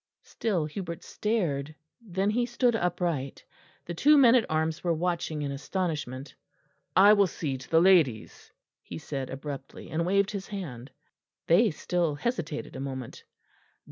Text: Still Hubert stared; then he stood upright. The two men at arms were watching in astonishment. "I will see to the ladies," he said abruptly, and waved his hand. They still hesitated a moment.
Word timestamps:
Still 0.23 0.65
Hubert 0.65 1.03
stared; 1.03 1.75
then 2.01 2.31
he 2.31 2.47
stood 2.47 2.75
upright. 2.75 3.45
The 3.85 3.93
two 3.93 4.17
men 4.17 4.33
at 4.33 4.47
arms 4.49 4.83
were 4.83 4.95
watching 4.95 5.43
in 5.43 5.51
astonishment. 5.51 6.33
"I 6.95 7.13
will 7.13 7.27
see 7.27 7.55
to 7.59 7.69
the 7.69 7.79
ladies," 7.79 8.51
he 8.81 8.97
said 8.97 9.29
abruptly, 9.29 9.91
and 9.91 10.03
waved 10.03 10.31
his 10.31 10.47
hand. 10.47 10.89
They 11.45 11.69
still 11.69 12.15
hesitated 12.15 12.75
a 12.75 12.79
moment. 12.79 13.25